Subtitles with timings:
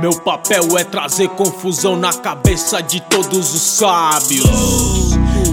[0.00, 5.10] Meu papel é trazer confusão na cabeça de todos os sábios.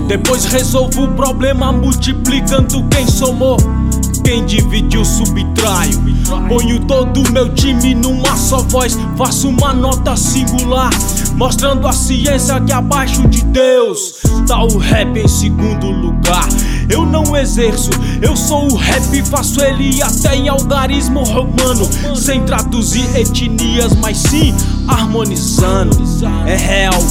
[0.08, 3.58] Depois resolvo o problema multiplicando quem somou.
[4.24, 6.02] Quem dividiu subtraio.
[6.48, 8.98] Ponho todo o meu time numa só voz.
[9.18, 10.91] Faço uma nota singular.
[11.36, 14.14] Mostrando a ciência que abaixo de Deus
[14.48, 16.48] tá o rap em segundo lugar.
[16.90, 17.90] Eu não exerço,
[18.21, 21.88] eu sou o rap, faço ele até em algarismo romano.
[22.16, 24.55] Sem traduzir etnias, mas sim
[24.88, 25.98] harmonizando.
[26.46, 27.02] É real,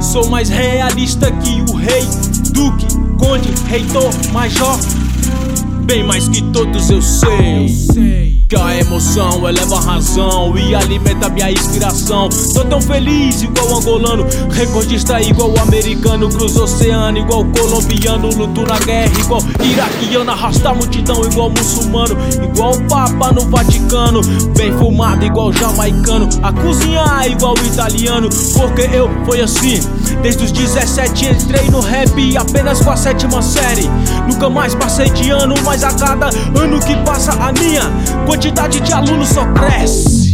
[0.00, 2.06] sou mais realista que o rei,
[2.52, 2.86] duque,
[3.18, 4.78] conde, reitor, major.
[5.88, 8.44] Bem mais que todos eu sei.
[8.46, 12.28] Que a emoção eleva a razão e alimenta minha inspiração.
[12.52, 19.18] Tô tão feliz igual angolano, recordista igual americano, cruza oceano igual colombiano, luto na guerra
[19.18, 24.20] igual iraquiano, arrasta a multidão igual muçulmano, igual papa no Vaticano,
[24.56, 29.80] bem fumado igual jamaicano, a cozinhar igual italiano, porque eu foi assim.
[30.22, 33.88] Desde os 17 entrei no rap apenas com a sétima série.
[34.26, 37.84] Nunca mais passei de ano, mas a cada ano que passa a minha
[38.26, 40.27] quantidade de alunos só cresce.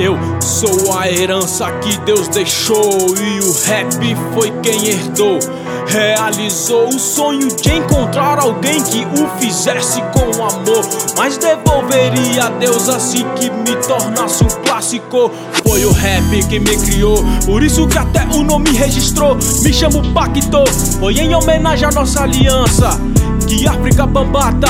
[0.00, 5.40] Eu sou a herança que Deus deixou e o rap foi quem herdou.
[5.88, 10.88] Realizou o sonho de encontrar alguém que o fizesse com amor.
[11.16, 15.32] Mas devolveria a Deus assim que me tornasse um clássico.
[15.66, 19.36] Foi o rap que me criou, por isso que até o nome registrou.
[19.62, 20.64] Me chamo Pacto,
[21.00, 23.00] foi em homenagem à nossa aliança.
[23.48, 24.68] Que África Bambata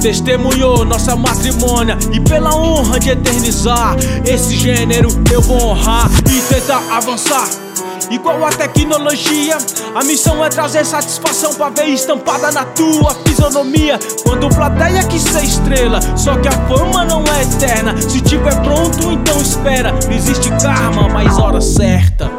[0.00, 6.82] testemunhou nossa matrimônia e pela honra de eternizar esse gênero eu vou honrar e tentar
[6.90, 7.48] avançar.
[8.10, 9.58] Igual a tecnologia,
[9.94, 13.98] a missão é trazer satisfação pra ver estampada na tua fisionomia.
[14.24, 18.00] Quando plateia quis ser estrela, só que a fama não é eterna.
[18.00, 19.92] Se tiver pronto, então espera.
[19.92, 22.37] Não existe karma, mas hora certa.